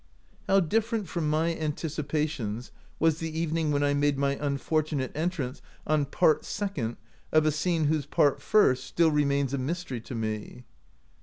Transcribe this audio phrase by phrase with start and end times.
[0.47, 5.61] "How different from my anticipations was the evening when I made my unfortu nate entrance
[5.85, 6.97] on part second
[7.31, 10.63] oi a scene whose part first still remains a mystery to me.